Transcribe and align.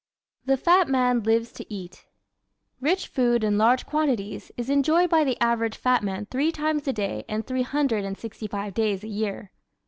The 0.45 0.57
Fat 0.57 0.87
Man 0.87 1.21
"Lives 1.21 1.51
to 1.51 1.71
Eat"¶ 1.71 2.05
Rich 2.79 3.07
food 3.07 3.43
in 3.43 3.59
large 3.59 3.85
quantities 3.85 4.51
is 4.57 4.67
enjoyed 4.67 5.11
by 5.11 5.23
the 5.23 5.39
average 5.39 5.77
fat 5.77 6.01
man 6.01 6.25
three 6.31 6.51
times 6.51 6.87
a 6.87 6.93
day 6.93 7.23
and 7.29 7.45
three 7.45 7.61
hundred 7.61 8.03
and 8.03 8.17
sixty 8.17 8.47
five 8.47 8.73
days 8.73 9.03
a 9.03 9.07
year. 9.07 9.51